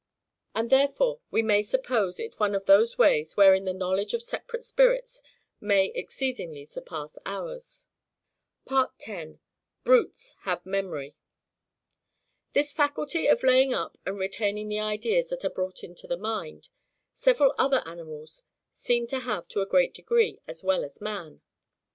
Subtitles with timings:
[0.55, 4.63] And therefore we may suppose it one of those ways, wherein the knowledge of separate
[4.63, 5.21] spirits
[5.59, 7.85] may exceedingly surpass ours.
[8.97, 9.39] 10.
[9.83, 11.13] Brutes have Memory.
[12.53, 16.69] This faculty of laying up and retaining the ideas that are brought into the mind,
[17.13, 18.41] several other animals
[18.71, 21.41] seem to have to a great degree, as well as man.